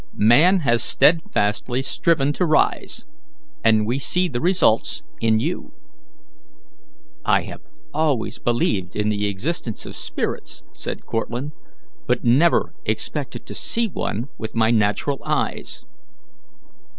"Man 0.15 0.61
has 0.61 0.81
steadfastly 0.81 1.83
striven 1.83 2.33
to 2.33 2.43
rise, 2.43 3.05
and 3.63 3.85
we 3.85 3.99
see 3.99 4.27
the 4.27 4.41
results 4.41 5.03
in 5.19 5.39
you." 5.39 5.75
"I 7.23 7.43
have 7.43 7.61
always 7.93 8.39
believed 8.39 8.95
in 8.95 9.09
the 9.09 9.27
existence 9.27 9.85
of 9.85 9.95
spirits," 9.95 10.63
said 10.73 11.05
Cortlandt, 11.05 11.53
"but 12.07 12.23
never 12.23 12.73
expected 12.83 13.45
to 13.45 13.53
see 13.53 13.87
one 13.87 14.25
with 14.39 14.55
my 14.55 14.71
natural 14.71 15.21
eyes." 15.23 15.85